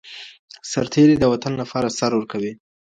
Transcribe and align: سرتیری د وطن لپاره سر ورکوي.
سرتیری 0.71 1.15
د 1.19 1.23
وطن 1.33 1.53
لپاره 1.61 1.95
سر 1.99 2.11
ورکوي. 2.15 2.53